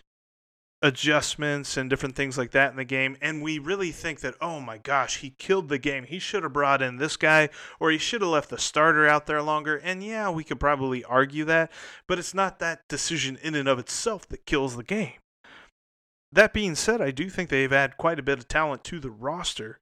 adjustments 0.82 1.76
and 1.76 1.88
different 1.88 2.16
things 2.16 2.36
like 2.36 2.50
that 2.50 2.72
in 2.72 2.76
the 2.76 2.84
game 2.84 3.16
and 3.22 3.40
we 3.40 3.58
really 3.58 3.92
think 3.92 4.20
that 4.20 4.34
oh 4.40 4.58
my 4.60 4.78
gosh 4.78 5.18
he 5.18 5.30
killed 5.30 5.68
the 5.68 5.78
game. 5.78 6.04
He 6.04 6.18
should 6.18 6.42
have 6.42 6.52
brought 6.52 6.82
in 6.82 6.96
this 6.96 7.16
guy 7.16 7.50
or 7.78 7.90
he 7.90 7.98
should 7.98 8.20
have 8.20 8.30
left 8.30 8.50
the 8.50 8.58
starter 8.58 9.06
out 9.06 9.26
there 9.26 9.42
longer. 9.42 9.76
And 9.76 10.02
yeah 10.02 10.28
we 10.30 10.44
could 10.44 10.58
probably 10.58 11.04
argue 11.04 11.44
that 11.44 11.70
but 12.08 12.18
it's 12.18 12.34
not 12.34 12.58
that 12.58 12.88
decision 12.88 13.38
in 13.42 13.54
and 13.54 13.68
of 13.68 13.78
itself 13.78 14.28
that 14.28 14.44
kills 14.44 14.76
the 14.76 14.82
game. 14.82 15.14
That 16.32 16.52
being 16.52 16.74
said 16.74 17.00
i 17.00 17.12
do 17.12 17.30
think 17.30 17.48
they've 17.48 17.72
added 17.72 17.96
quite 17.96 18.18
a 18.18 18.22
bit 18.22 18.38
of 18.38 18.48
talent 18.48 18.82
to 18.84 18.98
the 18.98 19.10
roster. 19.10 19.78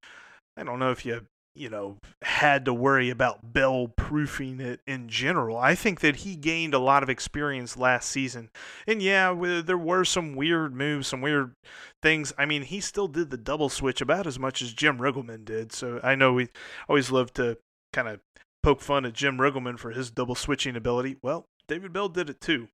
I 0.56 0.64
don't 0.64 0.78
know 0.78 0.90
if 0.90 1.06
you 1.06 1.26
you 1.54 1.68
know, 1.68 1.98
had 2.22 2.64
to 2.64 2.72
worry 2.72 3.10
about 3.10 3.52
Bell 3.52 3.88
proofing 3.88 4.60
it 4.60 4.80
in 4.86 5.08
general. 5.08 5.56
I 5.56 5.74
think 5.74 6.00
that 6.00 6.16
he 6.16 6.36
gained 6.36 6.74
a 6.74 6.78
lot 6.78 7.02
of 7.02 7.10
experience 7.10 7.76
last 7.76 8.08
season. 8.08 8.50
And 8.86 9.02
yeah, 9.02 9.34
there 9.64 9.78
were 9.78 10.04
some 10.04 10.36
weird 10.36 10.74
moves, 10.74 11.08
some 11.08 11.20
weird 11.20 11.54
things. 12.02 12.32
I 12.38 12.46
mean, 12.46 12.62
he 12.62 12.80
still 12.80 13.08
did 13.08 13.30
the 13.30 13.36
double 13.36 13.68
switch 13.68 14.00
about 14.00 14.26
as 14.26 14.38
much 14.38 14.62
as 14.62 14.72
Jim 14.72 14.98
Riggleman 14.98 15.44
did. 15.44 15.72
So 15.72 16.00
I 16.02 16.14
know 16.14 16.32
we 16.32 16.48
always 16.88 17.10
love 17.10 17.32
to 17.34 17.58
kind 17.92 18.08
of 18.08 18.20
poke 18.62 18.80
fun 18.80 19.04
at 19.04 19.14
Jim 19.14 19.38
Riggleman 19.38 19.78
for 19.78 19.90
his 19.90 20.10
double 20.10 20.34
switching 20.34 20.76
ability. 20.76 21.16
Well, 21.22 21.46
David 21.66 21.92
Bell 21.92 22.08
did 22.08 22.30
it 22.30 22.40
too. 22.40 22.68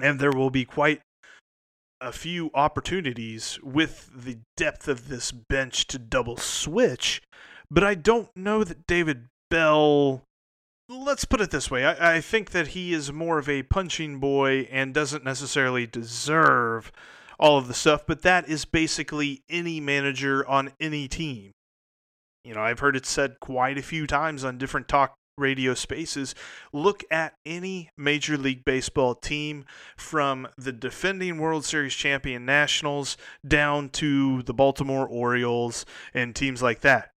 And 0.00 0.18
there 0.18 0.32
will 0.32 0.50
be 0.50 0.64
quite 0.64 1.02
a 2.00 2.12
few 2.12 2.50
opportunities 2.54 3.58
with 3.62 4.10
the 4.14 4.38
depth 4.56 4.88
of 4.88 5.08
this 5.08 5.32
bench 5.32 5.86
to 5.86 5.98
double 5.98 6.36
switch 6.36 7.22
but 7.74 7.82
I 7.82 7.96
don't 7.96 8.28
know 8.36 8.62
that 8.62 8.86
David 8.86 9.26
Bell. 9.50 10.22
Let's 10.88 11.24
put 11.24 11.40
it 11.40 11.50
this 11.50 11.70
way. 11.70 11.84
I, 11.84 12.16
I 12.16 12.20
think 12.20 12.52
that 12.52 12.68
he 12.68 12.92
is 12.92 13.12
more 13.12 13.38
of 13.38 13.48
a 13.48 13.64
punching 13.64 14.20
boy 14.20 14.68
and 14.70 14.94
doesn't 14.94 15.24
necessarily 15.24 15.86
deserve 15.86 16.92
all 17.36 17.58
of 17.58 17.66
the 17.66 17.74
stuff, 17.74 18.04
but 18.06 18.22
that 18.22 18.48
is 18.48 18.64
basically 18.64 19.42
any 19.50 19.80
manager 19.80 20.46
on 20.46 20.70
any 20.78 21.08
team. 21.08 21.50
You 22.44 22.54
know, 22.54 22.60
I've 22.60 22.78
heard 22.78 22.94
it 22.94 23.06
said 23.06 23.40
quite 23.40 23.76
a 23.76 23.82
few 23.82 24.06
times 24.06 24.44
on 24.44 24.56
different 24.56 24.86
talk 24.86 25.14
radio 25.36 25.74
spaces. 25.74 26.34
Look 26.72 27.02
at 27.10 27.34
any 27.44 27.88
Major 27.98 28.36
League 28.36 28.64
Baseball 28.64 29.16
team 29.16 29.64
from 29.96 30.46
the 30.56 30.70
defending 30.70 31.38
World 31.38 31.64
Series 31.64 31.94
champion 31.94 32.46
Nationals 32.46 33.16
down 33.44 33.88
to 33.90 34.42
the 34.42 34.54
Baltimore 34.54 35.08
Orioles 35.08 35.84
and 36.12 36.36
teams 36.36 36.62
like 36.62 36.82
that. 36.82 37.13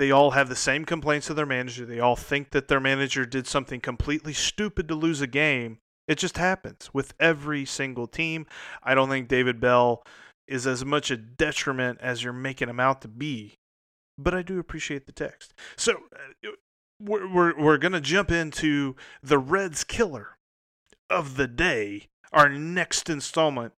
They 0.00 0.10
all 0.10 0.30
have 0.30 0.48
the 0.48 0.56
same 0.56 0.86
complaints 0.86 1.26
to 1.26 1.34
their 1.34 1.44
manager. 1.44 1.84
They 1.84 2.00
all 2.00 2.16
think 2.16 2.52
that 2.52 2.68
their 2.68 2.80
manager 2.80 3.26
did 3.26 3.46
something 3.46 3.80
completely 3.80 4.32
stupid 4.32 4.88
to 4.88 4.94
lose 4.94 5.20
a 5.20 5.26
game. 5.26 5.76
It 6.08 6.16
just 6.16 6.38
happens 6.38 6.88
with 6.94 7.12
every 7.20 7.66
single 7.66 8.06
team. 8.06 8.46
I 8.82 8.94
don't 8.94 9.10
think 9.10 9.28
David 9.28 9.60
Bell 9.60 10.02
is 10.48 10.66
as 10.66 10.86
much 10.86 11.10
a 11.10 11.18
detriment 11.18 11.98
as 12.00 12.24
you're 12.24 12.32
making 12.32 12.70
him 12.70 12.80
out 12.80 13.02
to 13.02 13.08
be. 13.08 13.58
But 14.16 14.32
I 14.32 14.40
do 14.40 14.58
appreciate 14.58 15.04
the 15.04 15.12
text. 15.12 15.52
So 15.76 15.92
uh, 15.92 16.48
we're, 16.98 17.30
we're, 17.30 17.62
we're 17.62 17.76
going 17.76 17.92
to 17.92 18.00
jump 18.00 18.30
into 18.30 18.96
the 19.22 19.38
Reds 19.38 19.84
killer 19.84 20.38
of 21.10 21.36
the 21.36 21.46
day, 21.46 22.06
our 22.32 22.48
next 22.48 23.10
installment 23.10 23.74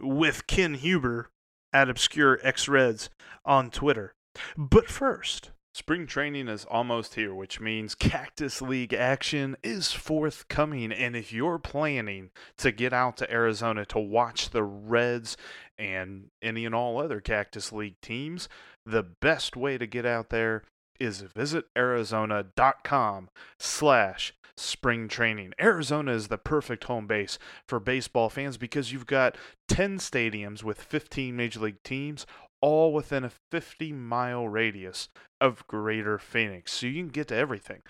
with 0.00 0.46
Ken 0.46 0.72
Huber 0.72 1.28
at 1.74 1.90
Obscure 1.90 2.40
X 2.42 2.68
Reds 2.68 3.10
on 3.44 3.70
Twitter. 3.70 4.14
But 4.56 4.88
first, 4.88 5.50
Spring 5.78 6.08
training 6.08 6.48
is 6.48 6.64
almost 6.64 7.14
here, 7.14 7.32
which 7.32 7.60
means 7.60 7.94
Cactus 7.94 8.60
League 8.60 8.92
action 8.92 9.56
is 9.62 9.92
forthcoming. 9.92 10.90
And 10.90 11.14
if 11.14 11.32
you're 11.32 11.60
planning 11.60 12.30
to 12.56 12.72
get 12.72 12.92
out 12.92 13.16
to 13.18 13.32
Arizona 13.32 13.84
to 13.86 14.00
watch 14.00 14.50
the 14.50 14.64
Reds 14.64 15.36
and 15.78 16.30
any 16.42 16.66
and 16.66 16.74
all 16.74 17.00
other 17.00 17.20
Cactus 17.20 17.70
League 17.70 18.00
teams, 18.00 18.48
the 18.84 19.04
best 19.04 19.56
way 19.56 19.78
to 19.78 19.86
get 19.86 20.04
out 20.04 20.30
there 20.30 20.64
is 20.98 21.20
visit 21.20 21.66
arizona.com 21.76 23.28
slash 23.60 24.34
spring 24.56 25.06
training. 25.06 25.52
Arizona 25.60 26.12
is 26.12 26.26
the 26.26 26.38
perfect 26.38 26.84
home 26.84 27.06
base 27.06 27.38
for 27.64 27.78
baseball 27.78 28.28
fans 28.28 28.56
because 28.56 28.92
you've 28.92 29.06
got 29.06 29.36
10 29.68 29.98
stadiums 29.98 30.64
with 30.64 30.82
15 30.82 31.36
major 31.36 31.60
league 31.60 31.82
teams, 31.84 32.26
all 32.60 32.92
within 32.92 33.24
a 33.24 33.30
50 33.50 33.92
mile 33.92 34.48
radius 34.48 35.08
of 35.40 35.66
Greater 35.66 36.18
Phoenix. 36.18 36.72
So 36.72 36.86
you 36.86 37.02
can 37.02 37.08
get 37.08 37.28
to 37.28 37.36
everything. 37.36 37.82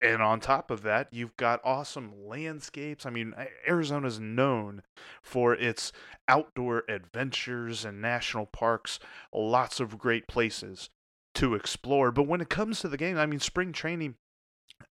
And 0.00 0.22
on 0.22 0.38
top 0.40 0.70
of 0.70 0.82
that, 0.82 1.08
you've 1.10 1.36
got 1.36 1.60
awesome 1.64 2.12
landscapes. 2.26 3.04
I 3.04 3.10
mean, 3.10 3.34
Arizona 3.66 4.06
is 4.06 4.20
known 4.20 4.82
for 5.22 5.54
its 5.54 5.92
outdoor 6.28 6.84
adventures 6.88 7.84
and 7.84 8.00
national 8.00 8.46
parks, 8.46 9.00
lots 9.32 9.80
of 9.80 9.98
great 9.98 10.28
places 10.28 10.90
to 11.34 11.54
explore. 11.54 12.12
But 12.12 12.28
when 12.28 12.40
it 12.40 12.48
comes 12.48 12.80
to 12.80 12.88
the 12.88 12.96
game, 12.96 13.18
I 13.18 13.26
mean, 13.26 13.40
spring 13.40 13.72
training 13.72 14.14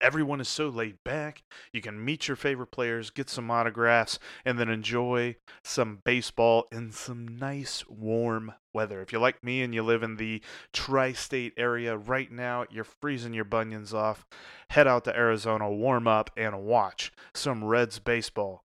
Everyone 0.01 0.39
is 0.39 0.47
so 0.47 0.69
laid 0.69 1.03
back. 1.03 1.43
You 1.73 1.81
can 1.81 2.03
meet 2.03 2.29
your 2.29 2.37
favorite 2.37 2.71
players, 2.71 3.09
get 3.09 3.29
some 3.29 3.51
autographs, 3.51 4.17
and 4.45 4.57
then 4.57 4.69
enjoy 4.69 5.35
some 5.61 5.99
baseball 6.05 6.67
in 6.71 6.91
some 6.91 7.27
nice 7.27 7.83
warm 7.89 8.53
weather. 8.73 9.01
If 9.01 9.11
you're 9.11 9.21
like 9.21 9.43
me 9.43 9.61
and 9.61 9.75
you 9.75 9.83
live 9.83 10.01
in 10.01 10.15
the 10.15 10.41
tri 10.71 11.11
state 11.11 11.53
area 11.57 11.97
right 11.97 12.31
now, 12.31 12.65
you're 12.71 12.85
freezing 12.85 13.33
your 13.33 13.43
bunions 13.43 13.93
off. 13.93 14.25
Head 14.69 14.87
out 14.87 15.03
to 15.03 15.15
Arizona, 15.15 15.69
warm 15.69 16.07
up, 16.07 16.29
and 16.37 16.63
watch 16.63 17.11
some 17.33 17.65
Reds 17.65 17.99
baseball. 17.99 18.63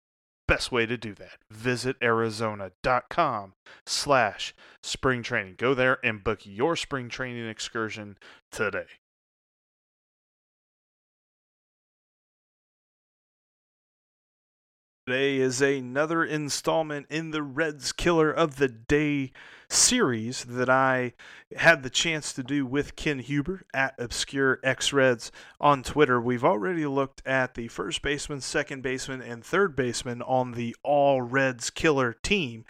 Best 0.47 0.71
way 0.71 0.85
to 0.85 0.95
do 0.95 1.13
that, 1.15 1.39
visit 1.51 1.97
arizona.com 2.01 3.53
slash 3.85 4.55
spring 4.81 5.21
training. 5.21 5.55
Go 5.57 5.73
there 5.73 5.97
and 6.05 6.23
book 6.23 6.45
your 6.45 6.77
spring 6.77 7.09
training 7.09 7.49
excursion 7.49 8.17
today. 8.49 8.85
Today 15.07 15.37
is 15.37 15.61
another 15.61 16.25
installment 16.25 17.07
in 17.09 17.31
the 17.31 17.41
Reds 17.41 17.93
Killer 17.93 18.29
of 18.29 18.57
the 18.57 18.67
Day 18.67 19.31
series 19.69 20.43
that 20.43 20.69
I 20.69 21.13
had 21.55 21.81
the 21.81 21.89
chance 21.89 22.33
to 22.33 22.43
do 22.43 22.65
with 22.65 22.97
Ken 22.97 23.19
Huber 23.19 23.61
at 23.73 23.95
Obscure 23.97 24.59
X 24.63 24.91
Reds 24.91 25.31
on 25.61 25.81
Twitter. 25.81 26.19
We've 26.19 26.43
already 26.43 26.85
looked 26.85 27.25
at 27.25 27.53
the 27.53 27.69
first 27.69 28.01
baseman, 28.01 28.41
second 28.41 28.83
baseman, 28.83 29.21
and 29.21 29.45
third 29.45 29.77
baseman 29.77 30.21
on 30.21 30.51
the 30.51 30.75
All 30.83 31.21
Reds 31.21 31.69
Killer 31.69 32.11
team. 32.11 32.65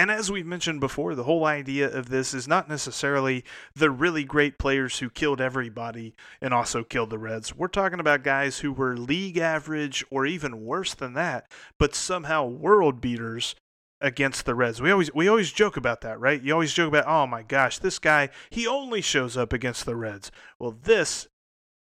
And 0.00 0.10
as 0.10 0.32
we've 0.32 0.46
mentioned 0.46 0.80
before, 0.80 1.14
the 1.14 1.24
whole 1.24 1.44
idea 1.44 1.86
of 1.86 2.08
this 2.08 2.32
is 2.32 2.48
not 2.48 2.70
necessarily 2.70 3.44
the 3.74 3.90
really 3.90 4.24
great 4.24 4.56
players 4.56 4.98
who 4.98 5.10
killed 5.10 5.42
everybody 5.42 6.14
and 6.40 6.54
also 6.54 6.82
killed 6.82 7.10
the 7.10 7.18
Reds. 7.18 7.54
We're 7.54 7.68
talking 7.68 8.00
about 8.00 8.22
guys 8.22 8.60
who 8.60 8.72
were 8.72 8.96
league 8.96 9.36
average 9.36 10.02
or 10.08 10.24
even 10.24 10.64
worse 10.64 10.94
than 10.94 11.12
that, 11.14 11.52
but 11.78 11.94
somehow 11.94 12.46
world 12.46 13.02
beaters 13.02 13.54
against 14.00 14.46
the 14.46 14.54
Reds. 14.54 14.80
We 14.80 14.90
always 14.90 15.12
we 15.12 15.28
always 15.28 15.52
joke 15.52 15.76
about 15.76 16.00
that, 16.00 16.18
right? 16.18 16.40
You 16.40 16.54
always 16.54 16.72
joke 16.72 16.88
about, 16.88 17.06
"Oh 17.06 17.26
my 17.26 17.42
gosh, 17.42 17.78
this 17.78 17.98
guy, 17.98 18.30
he 18.48 18.66
only 18.66 19.02
shows 19.02 19.36
up 19.36 19.52
against 19.52 19.84
the 19.84 19.96
Reds." 19.96 20.30
Well, 20.58 20.78
this 20.82 21.28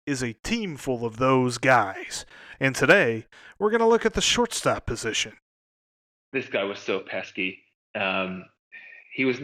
is 0.06 0.24
a 0.24 0.32
team 0.32 0.78
full 0.78 1.06
of 1.06 1.18
those 1.18 1.58
guys. 1.58 2.26
And 2.62 2.74
today, 2.78 3.26
we're 3.60 3.72
going 3.72 3.82
to 3.82 3.86
look 3.86 4.06
at 4.06 4.14
the 4.14 4.22
shortstop 4.22 4.86
position. 4.86 5.34
This 6.32 6.48
guy 6.48 6.64
was 6.64 6.80
so 6.80 7.02
pesky 7.02 7.65
um, 7.96 8.46
he 9.14 9.26
was 9.26 9.40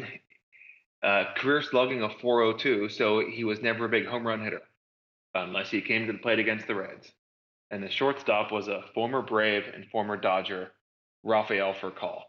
uh, 1.04 1.26
career 1.38 1.62
slugging 1.62 2.04
of 2.04 2.12
402, 2.22 2.90
so 2.90 3.26
he 3.28 3.44
was 3.44 3.62
never 3.62 3.86
a 3.86 3.90
big 3.90 4.06
home 4.06 4.26
run 4.26 4.44
hitter 4.44 4.62
unless 5.34 5.70
he 5.70 5.82
came 5.82 6.06
to 6.08 6.14
the 6.14 6.20
plate 6.20 6.40
against 6.40 6.68
the 6.68 6.76
Reds. 6.76 7.12
And 7.72 7.82
the 7.82 7.90
shortstop 7.90 8.52
was 8.52 8.68
a 8.68 8.84
former 8.94 9.22
Brave 9.22 9.64
and 9.74 9.86
former 9.90 10.18
Dodger, 10.18 10.72
Rafael 11.24 11.74
Furcal. 11.74 12.22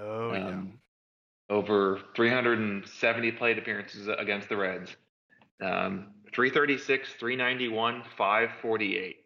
Oh, 0.00 0.32
yeah. 0.32 0.48
Um, 0.48 0.78
over 1.48 2.00
370 2.16 3.32
plate 3.32 3.58
appearances 3.58 4.08
against 4.18 4.48
the 4.48 4.56
Reds. 4.56 4.96
Um, 5.62 6.08
336, 6.34 7.10
391, 7.20 8.02
548 8.16 9.16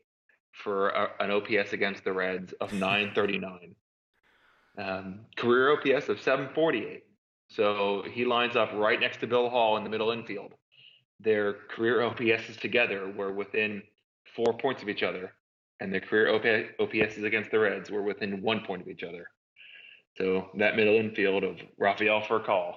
for 0.52 0.88
a, 0.90 1.10
an 1.20 1.30
OPS 1.30 1.72
against 1.72 2.04
the 2.04 2.12
Reds 2.12 2.52
of 2.60 2.72
939 2.74 3.74
um, 4.78 5.20
career 5.36 5.72
OPS 5.72 6.08
of 6.08 6.20
748. 6.20 7.04
So 7.48 8.02
he 8.10 8.24
lines 8.24 8.56
up 8.56 8.72
right 8.74 9.00
next 9.00 9.20
to 9.20 9.26
Bill 9.26 9.48
Hall 9.48 9.76
in 9.76 9.84
the 9.84 9.90
middle 9.90 10.10
infield. 10.10 10.54
Their 11.20 11.54
career 11.70 12.00
OPSs 12.00 12.58
together 12.60 13.10
were 13.16 13.32
within 13.32 13.82
four 14.34 14.56
points 14.58 14.82
of 14.82 14.88
each 14.88 15.02
other, 15.02 15.32
and 15.80 15.92
their 15.92 16.00
career 16.00 16.28
OPSs 16.78 17.24
against 17.24 17.50
the 17.50 17.58
Reds 17.58 17.90
were 17.90 18.02
within 18.02 18.42
one 18.42 18.64
point 18.64 18.82
of 18.82 18.88
each 18.88 19.02
other. 19.02 19.28
So 20.18 20.48
that 20.58 20.76
middle 20.76 20.94
infield 20.94 21.44
of 21.44 21.56
Rafael 21.78 22.20
Furcal 22.22 22.74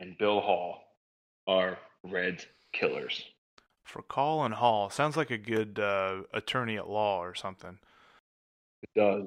and 0.00 0.16
Bill 0.18 0.40
Hall 0.40 0.80
are 1.46 1.78
Reds 2.02 2.46
killers. 2.72 3.24
Furcal 3.86 4.44
and 4.44 4.54
Hall 4.54 4.90
sounds 4.90 5.16
like 5.16 5.30
a 5.30 5.38
good 5.38 5.78
uh, 5.78 6.22
attorney 6.34 6.76
at 6.76 6.88
law 6.88 7.22
or 7.22 7.34
something. 7.34 7.78
It 8.82 8.90
does 8.94 9.26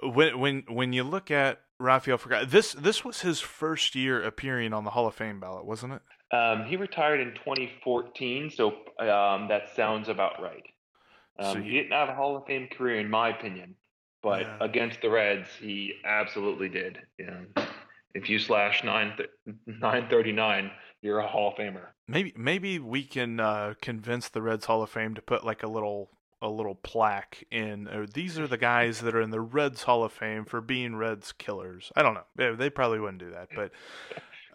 when 0.00 0.38
when 0.38 0.64
when 0.68 0.92
you 0.92 1.04
look 1.04 1.30
at 1.30 1.60
Rafael 1.78 2.18
Furcal, 2.18 2.48
this 2.48 2.72
this 2.72 3.04
was 3.04 3.20
his 3.20 3.40
first 3.40 3.94
year 3.94 4.22
appearing 4.22 4.72
on 4.72 4.84
the 4.84 4.90
Hall 4.90 5.06
of 5.06 5.14
Fame 5.14 5.40
ballot, 5.40 5.64
wasn't 5.64 5.94
it? 5.94 6.02
Um, 6.36 6.64
he 6.64 6.76
retired 6.76 7.20
in 7.20 7.34
2014, 7.34 8.50
so 8.50 8.68
um, 8.98 9.48
that 9.48 9.68
sounds 9.76 10.08
about 10.08 10.40
right. 10.42 10.64
Um, 11.38 11.52
so 11.52 11.60
he 11.60 11.72
didn't 11.72 11.92
have 11.92 12.08
a 12.08 12.14
Hall 12.14 12.36
of 12.36 12.46
Fame 12.46 12.68
career, 12.68 13.00
in 13.00 13.10
my 13.10 13.28
opinion, 13.28 13.74
but 14.22 14.42
yeah. 14.42 14.56
against 14.60 15.02
the 15.02 15.10
Reds, 15.10 15.48
he 15.60 15.94
absolutely 16.04 16.70
did. 16.70 16.98
Know, 17.18 17.64
if 18.14 18.30
you 18.30 18.38
slash 18.38 18.82
nine 18.82 19.12
nine 19.66 20.08
thirty 20.08 20.32
nine, 20.32 20.70
you're 21.02 21.18
a 21.18 21.28
Hall 21.28 21.50
of 21.50 21.54
Famer. 21.56 21.88
Maybe 22.08 22.32
maybe 22.36 22.78
we 22.78 23.04
can 23.04 23.40
uh, 23.40 23.74
convince 23.82 24.28
the 24.28 24.40
Reds 24.40 24.64
Hall 24.64 24.82
of 24.82 24.90
Fame 24.90 25.14
to 25.14 25.22
put 25.22 25.44
like 25.44 25.62
a 25.62 25.68
little 25.68 26.10
a 26.42 26.48
little 26.48 26.74
plaque 26.74 27.44
in. 27.50 27.88
Uh, 27.88 28.06
these 28.12 28.38
are 28.38 28.46
the 28.46 28.58
guys 28.58 29.00
that 29.00 29.14
are 29.14 29.20
in 29.22 29.30
the 29.30 29.40
Reds 29.40 29.84
Hall 29.84 30.04
of 30.04 30.12
Fame 30.12 30.44
for 30.44 30.60
being 30.60 30.96
Reds 30.96 31.32
killers. 31.32 31.92
I 31.96 32.02
don't 32.02 32.14
know. 32.14 32.56
They, 32.56 32.68
probably 32.68 33.00
wouldn't 33.00 33.20
do 33.20 33.30
that, 33.30 33.48
but 33.54 33.70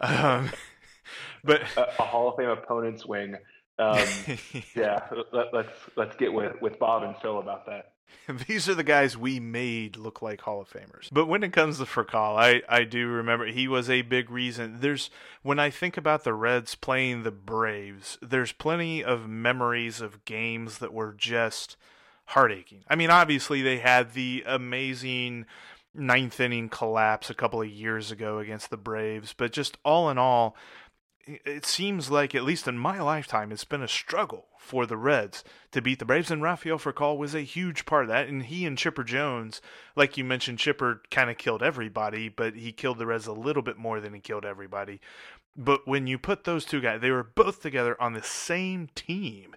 um, 0.00 0.50
but 1.44 1.62
a, 1.76 1.88
a, 1.98 2.04
Hall 2.04 2.28
of 2.28 2.36
Fame 2.36 2.50
opponent's 2.50 3.06
wing. 3.06 3.36
Um, 3.78 4.06
yeah, 4.76 5.08
let, 5.32 5.54
let's 5.54 5.72
let's 5.96 6.16
get 6.16 6.32
with 6.32 6.60
with 6.60 6.78
Bob 6.78 7.02
and 7.02 7.16
Phil 7.16 7.38
about 7.38 7.66
that. 7.66 7.92
These 8.46 8.68
are 8.68 8.74
the 8.74 8.82
guys 8.82 9.16
we 9.16 9.40
made 9.40 9.96
look 9.96 10.22
like 10.22 10.42
Hall 10.42 10.60
of 10.60 10.70
Famers. 10.70 11.08
But 11.10 11.26
when 11.26 11.42
it 11.42 11.52
comes 11.52 11.78
to 11.78 11.84
Furcal, 11.84 12.36
I, 12.36 12.62
I 12.68 12.84
do 12.84 13.08
remember 13.08 13.46
he 13.46 13.68
was 13.68 13.88
a 13.88 14.02
big 14.02 14.30
reason. 14.30 14.78
There's 14.80 15.10
when 15.42 15.58
I 15.58 15.70
think 15.70 15.96
about 15.96 16.24
the 16.24 16.34
Reds 16.34 16.74
playing 16.74 17.22
the 17.22 17.30
Braves, 17.30 18.18
there's 18.20 18.52
plenty 18.52 19.02
of 19.02 19.28
memories 19.28 20.00
of 20.00 20.24
games 20.24 20.78
that 20.78 20.92
were 20.92 21.12
just 21.12 21.76
heartaching. 22.30 22.82
I 22.88 22.96
mean, 22.96 23.10
obviously 23.10 23.62
they 23.62 23.78
had 23.78 24.12
the 24.12 24.44
amazing 24.46 25.46
ninth 25.94 26.38
inning 26.38 26.68
collapse 26.68 27.30
a 27.30 27.34
couple 27.34 27.62
of 27.62 27.68
years 27.68 28.10
ago 28.10 28.38
against 28.38 28.70
the 28.70 28.76
Braves, 28.76 29.34
but 29.36 29.52
just 29.52 29.78
all 29.84 30.10
in 30.10 30.18
all, 30.18 30.54
it 31.44 31.64
seems 31.64 32.10
like, 32.10 32.34
at 32.34 32.44
least 32.44 32.66
in 32.66 32.78
my 32.78 33.00
lifetime, 33.00 33.52
it's 33.52 33.64
been 33.64 33.82
a 33.82 33.88
struggle 33.88 34.46
for 34.58 34.86
the 34.86 34.96
Reds 34.96 35.44
to 35.72 35.82
beat 35.82 35.98
the 35.98 36.04
Braves, 36.04 36.30
and 36.30 36.42
Rafael 36.42 36.78
Furcal 36.78 37.16
was 37.16 37.34
a 37.34 37.40
huge 37.40 37.86
part 37.86 38.04
of 38.04 38.08
that. 38.08 38.28
And 38.28 38.44
he 38.44 38.66
and 38.66 38.76
Chipper 38.76 39.04
Jones, 39.04 39.60
like 39.96 40.16
you 40.16 40.24
mentioned, 40.24 40.58
Chipper 40.58 41.02
kind 41.10 41.30
of 41.30 41.38
killed 41.38 41.62
everybody, 41.62 42.28
but 42.28 42.54
he 42.54 42.72
killed 42.72 42.98
the 42.98 43.06
Reds 43.06 43.26
a 43.26 43.32
little 43.32 43.62
bit 43.62 43.78
more 43.78 44.00
than 44.00 44.14
he 44.14 44.20
killed 44.20 44.44
everybody. 44.44 45.00
But 45.56 45.86
when 45.86 46.06
you 46.06 46.18
put 46.18 46.44
those 46.44 46.64
two 46.64 46.80
guys, 46.80 47.00
they 47.00 47.10
were 47.10 47.24
both 47.24 47.62
together 47.62 48.00
on 48.00 48.12
the 48.12 48.22
same 48.22 48.88
team. 48.94 49.54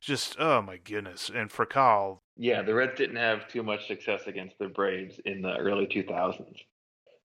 Just 0.00 0.36
oh 0.38 0.62
my 0.62 0.78
goodness! 0.78 1.30
And 1.34 1.50
Furcal, 1.50 2.20
yeah, 2.36 2.62
the 2.62 2.72
Reds 2.72 2.96
didn't 2.96 3.16
have 3.16 3.48
too 3.48 3.62
much 3.62 3.86
success 3.86 4.22
against 4.26 4.58
the 4.58 4.68
Braves 4.68 5.20
in 5.26 5.42
the 5.42 5.56
early 5.56 5.86
2000s. 5.86 6.56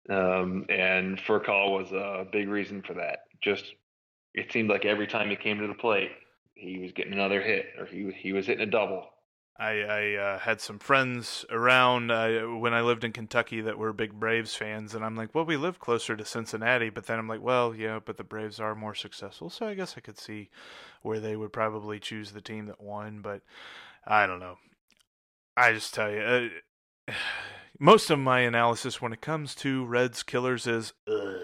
Um, 0.08 0.66
and 0.68 1.18
Furcal 1.18 1.70
was 1.70 1.92
a 1.92 2.26
big 2.30 2.48
reason 2.48 2.82
for 2.82 2.94
that. 2.94 3.24
Just 3.40 3.74
it 4.34 4.52
seemed 4.52 4.70
like 4.70 4.84
every 4.84 5.06
time 5.06 5.30
he 5.30 5.36
came 5.36 5.58
to 5.58 5.66
the 5.66 5.74
plate, 5.74 6.10
he 6.54 6.78
was 6.78 6.92
getting 6.92 7.12
another 7.12 7.40
hit 7.42 7.66
or 7.78 7.86
he 7.86 8.10
he 8.12 8.32
was 8.32 8.46
hitting 8.46 8.66
a 8.66 8.70
double. 8.70 9.08
I, 9.60 9.82
I 9.82 10.14
uh, 10.14 10.38
had 10.38 10.62
some 10.62 10.78
friends 10.78 11.44
around 11.50 12.10
uh, 12.10 12.44
when 12.44 12.72
I 12.72 12.80
lived 12.80 13.04
in 13.04 13.12
Kentucky 13.12 13.60
that 13.60 13.76
were 13.76 13.92
big 13.92 14.18
Braves 14.18 14.54
fans, 14.54 14.94
and 14.94 15.04
I'm 15.04 15.16
like, 15.16 15.34
well, 15.34 15.44
we 15.44 15.58
live 15.58 15.78
closer 15.78 16.16
to 16.16 16.24
Cincinnati, 16.24 16.88
but 16.88 17.04
then 17.04 17.18
I'm 17.18 17.28
like, 17.28 17.42
well, 17.42 17.74
yeah, 17.74 17.98
but 18.02 18.16
the 18.16 18.24
Braves 18.24 18.58
are 18.58 18.74
more 18.74 18.94
successful, 18.94 19.50
so 19.50 19.66
I 19.66 19.74
guess 19.74 19.96
I 19.98 20.00
could 20.00 20.18
see 20.18 20.48
where 21.02 21.20
they 21.20 21.36
would 21.36 21.52
probably 21.52 22.00
choose 22.00 22.32
the 22.32 22.40
team 22.40 22.66
that 22.66 22.80
won, 22.80 23.20
but 23.20 23.42
I 24.06 24.26
don't 24.26 24.40
know. 24.40 24.56
I 25.58 25.74
just 25.74 25.92
tell 25.92 26.10
you, 26.10 26.50
uh, 27.08 27.12
most 27.78 28.08
of 28.08 28.18
my 28.18 28.40
analysis 28.40 29.02
when 29.02 29.12
it 29.12 29.20
comes 29.20 29.54
to 29.56 29.84
Reds 29.84 30.22
killers 30.22 30.66
is, 30.66 30.94
Ugh. 31.06 31.38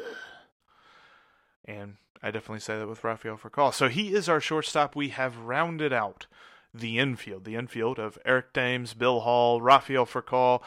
and 1.66 1.96
I 2.26 2.32
definitely 2.32 2.58
say 2.58 2.76
that 2.76 2.88
with 2.88 3.04
Rafael 3.04 3.36
Furcal. 3.36 3.72
So 3.72 3.88
he 3.88 4.12
is 4.12 4.28
our 4.28 4.40
shortstop. 4.40 4.96
We 4.96 5.10
have 5.10 5.38
rounded 5.38 5.92
out 5.92 6.26
the 6.74 6.98
infield, 6.98 7.44
the 7.44 7.54
infield 7.54 8.00
of 8.00 8.18
Eric 8.24 8.52
Thames, 8.52 8.94
Bill 8.94 9.20
Hall, 9.20 9.60
Rafael 9.60 10.06
Furcal, 10.06 10.60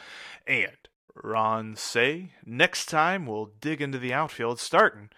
and 0.46 0.72
Ron 1.14 1.76
Cey. 1.76 2.32
Next 2.46 2.86
time, 2.86 3.26
we'll 3.26 3.50
dig 3.60 3.82
into 3.82 3.98
the 3.98 4.10
outfield, 4.10 4.58
starting 4.58 5.10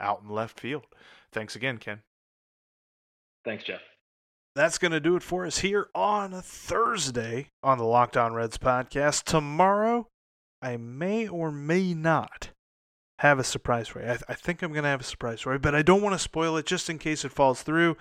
out 0.00 0.22
in 0.24 0.30
left 0.30 0.58
field. 0.58 0.86
Thanks 1.30 1.54
again, 1.54 1.78
Ken. 1.78 2.00
Thanks, 3.44 3.62
Jeff. 3.62 3.82
That's 4.56 4.78
going 4.78 4.90
to 4.90 4.98
do 4.98 5.14
it 5.14 5.22
for 5.22 5.46
us 5.46 5.58
here 5.58 5.90
on 5.94 6.32
Thursday 6.42 7.50
on 7.62 7.78
the 7.78 7.84
Locked 7.84 8.16
On 8.16 8.34
Reds 8.34 8.58
podcast. 8.58 9.22
Tomorrow, 9.22 10.08
I 10.60 10.76
may 10.76 11.28
or 11.28 11.52
may 11.52 11.94
not 11.94 12.50
have 13.24 13.38
a 13.38 13.44
surprise 13.44 13.88
for 13.88 14.00
you. 14.00 14.04
I, 14.04 14.10
th- 14.10 14.24
I 14.28 14.34
think 14.34 14.62
I'm 14.62 14.72
going 14.72 14.84
to 14.84 14.90
have 14.90 15.00
a 15.00 15.04
surprise 15.04 15.40
for 15.40 15.54
you, 15.54 15.58
but 15.58 15.74
I 15.74 15.80
don't 15.80 16.02
want 16.02 16.14
to 16.14 16.18
spoil 16.18 16.58
it 16.58 16.66
just 16.66 16.90
in 16.90 16.98
case 16.98 17.24
it 17.24 17.32
falls 17.32 17.62
through. 17.62 17.96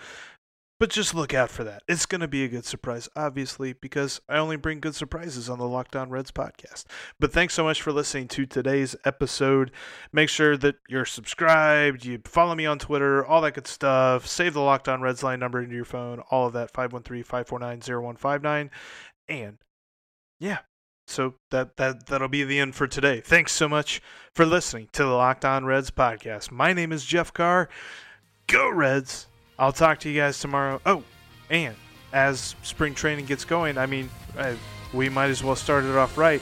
But 0.82 0.90
just 0.90 1.16
look 1.16 1.34
out 1.34 1.50
for 1.50 1.64
that. 1.64 1.84
It's 1.88 2.06
going 2.06 2.20
to 2.20 2.28
be 2.28 2.44
a 2.44 2.50
good 2.50 2.66
surprise, 2.66 3.08
obviously, 3.16 3.72
because 3.72 4.20
I 4.28 4.38
only 4.38 4.58
bring 4.58 4.82
good 4.82 4.96
surprises 4.96 5.50
on 5.50 5.60
the 5.60 5.68
Locked 5.68 5.96
On 5.96 6.10
Reds 6.10 6.32
podcast. 6.32 6.86
But 7.22 7.32
thanks 7.32 7.54
so 7.54 7.64
much 7.64 7.82
for 7.82 7.94
listening 7.94 8.28
to 8.30 8.46
today's 8.46 8.98
episode. 9.06 9.72
Make 10.12 10.28
sure 10.28 10.58
that 10.58 10.76
you're 10.90 11.06
subscribed, 11.06 12.04
you 12.04 12.20
follow 12.26 12.54
me 12.54 12.66
on 12.66 12.80
Twitter, 12.80 13.26
all 13.26 13.40
that 13.42 13.54
good 13.54 13.68
stuff. 13.68 14.28
Save 14.28 14.56
the 14.56 14.60
Locked 14.62 14.90
On 14.90 15.02
Reds 15.02 15.24
line 15.24 15.40
number 15.40 15.62
into 15.62 15.76
your 15.76 15.86
phone, 15.86 16.20
all 16.32 16.48
of 16.48 16.54
that 16.54 16.72
513 16.72 17.24
549 17.24 17.80
0159. 17.80 18.70
And 19.30 19.58
yeah, 20.42 20.58
so 21.08 21.36
that 21.52 21.78
that 21.78 22.08
that'll 22.08 22.28
be 22.28 22.44
the 22.44 22.60
end 22.60 22.76
for 22.76 22.88
today. 22.88 23.22
Thanks 23.22 23.52
so 23.52 23.68
much 23.68 24.02
for 24.34 24.46
listening 24.46 24.90
to 24.94 25.04
the 25.04 25.10
Locked 25.10 25.46
On 25.46 25.66
Reds 25.66 25.92
podcast. 25.92 26.52
My 26.52 26.74
name 26.74 26.92
is 26.92 27.06
Jeff 27.06 27.34
Carr. 27.34 27.70
Go 28.48 28.70
Reds. 28.70 29.28
I'll 29.58 29.72
talk 29.72 30.00
to 30.00 30.10
you 30.10 30.20
guys 30.20 30.40
tomorrow. 30.40 30.82
Oh, 30.86 31.04
and 31.50 31.76
as 32.12 32.56
spring 32.64 32.94
training 32.96 33.26
gets 33.26 33.46
going, 33.46 33.78
I 33.78 33.86
mean, 33.86 34.10
uh, 34.38 34.56
we 34.94 35.10
might 35.10 35.30
as 35.30 35.44
well 35.44 35.56
start 35.56 35.84
it 35.84 35.96
off 35.96 36.18
right. 36.18 36.42